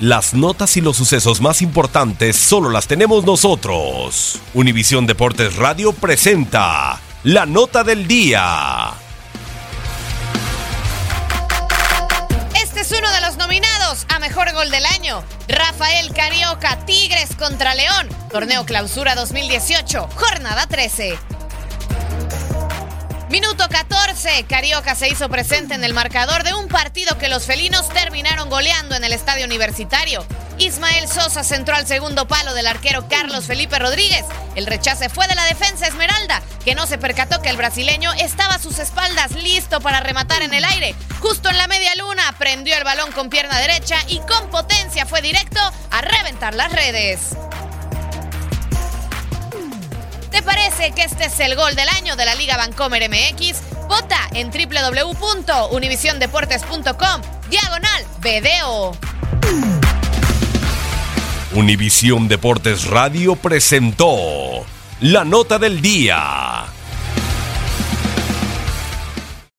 Las 0.00 0.32
notas 0.32 0.76
y 0.76 0.80
los 0.80 0.96
sucesos 0.96 1.40
más 1.40 1.60
importantes 1.60 2.36
solo 2.36 2.70
las 2.70 2.86
tenemos 2.86 3.24
nosotros. 3.24 4.38
Univisión 4.54 5.08
Deportes 5.08 5.56
Radio 5.56 5.92
presenta 5.92 7.00
la 7.24 7.46
nota 7.46 7.82
del 7.82 8.06
día. 8.06 8.92
Este 12.62 12.82
es 12.82 12.92
uno 12.96 13.10
de 13.10 13.20
los 13.22 13.38
nominados 13.38 14.06
a 14.08 14.20
Mejor 14.20 14.52
Gol 14.52 14.70
del 14.70 14.86
Año. 14.86 15.24
Rafael 15.48 16.12
Carioca, 16.14 16.78
Tigres 16.86 17.34
contra 17.36 17.74
León. 17.74 18.08
Torneo 18.30 18.64
Clausura 18.64 19.16
2018, 19.16 20.10
jornada 20.14 20.68
13. 20.68 21.18
Minuto 23.30 23.64
14. 23.68 23.87
Carioca 24.46 24.94
se 24.94 25.08
hizo 25.08 25.28
presente 25.28 25.74
en 25.74 25.84
el 25.84 25.94
marcador 25.94 26.44
de 26.44 26.52
un 26.52 26.68
partido 26.68 27.16
que 27.18 27.28
los 27.28 27.46
felinos 27.46 27.88
terminaron 27.88 28.50
goleando 28.50 28.94
en 28.94 29.02
el 29.02 29.12
estadio 29.12 29.46
universitario. 29.46 30.24
Ismael 30.58 31.08
Sosa 31.08 31.42
centró 31.42 31.74
al 31.74 31.86
segundo 31.86 32.28
palo 32.28 32.52
del 32.52 32.66
arquero 32.66 33.08
Carlos 33.08 33.46
Felipe 33.46 33.78
Rodríguez. 33.78 34.24
El 34.54 34.66
rechace 34.66 35.08
fue 35.08 35.26
de 35.28 35.34
la 35.34 35.44
defensa 35.46 35.86
Esmeralda, 35.86 36.42
que 36.64 36.74
no 36.74 36.86
se 36.86 36.98
percató 36.98 37.40
que 37.40 37.48
el 37.48 37.56
brasileño 37.56 38.12
estaba 38.14 38.56
a 38.56 38.58
sus 38.58 38.78
espaldas 38.78 39.32
listo 39.32 39.80
para 39.80 40.00
rematar 40.00 40.42
en 40.42 40.52
el 40.52 40.64
aire. 40.64 40.94
Justo 41.20 41.48
en 41.48 41.56
la 41.56 41.66
media 41.66 41.94
luna 41.96 42.34
prendió 42.38 42.76
el 42.76 42.84
balón 42.84 43.10
con 43.12 43.30
pierna 43.30 43.58
derecha 43.58 43.96
y 44.08 44.20
con 44.20 44.50
potencia 44.50 45.06
fue 45.06 45.22
directo 45.22 45.60
a 45.90 46.00
reventar 46.02 46.54
las 46.54 46.70
redes. 46.70 47.20
¿Te 50.30 50.42
parece 50.42 50.92
que 50.92 51.04
este 51.04 51.24
es 51.24 51.40
el 51.40 51.56
gol 51.56 51.74
del 51.74 51.88
año 51.88 52.14
de 52.14 52.26
la 52.26 52.34
Liga 52.34 52.56
Vancomer 52.56 53.08
MX? 53.08 53.78
En 54.38 54.50
www.univisiondeportes.com 54.50 57.22
diagonal 57.50 58.04
video. 58.22 58.96
Univisión 61.54 62.28
Deportes 62.28 62.86
Radio 62.86 63.34
presentó 63.34 64.64
la 65.00 65.24
nota 65.24 65.58
del 65.58 65.82
día. 65.82 66.47